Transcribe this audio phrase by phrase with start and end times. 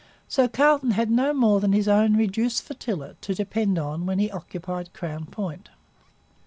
[0.27, 4.31] So Carleton had no more than his own reduced flotilla to depend on when he
[4.31, 5.69] occupied Crown Point.